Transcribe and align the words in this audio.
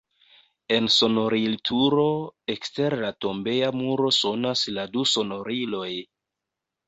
En 0.75 0.85
sonorilturo 0.93 2.05
ekster 2.53 2.95
la 3.03 3.11
tombeja 3.25 3.69
muro 3.81 4.09
sonas 4.21 4.63
la 4.79 4.87
du 4.95 5.05
sonoriloj. 5.13 5.93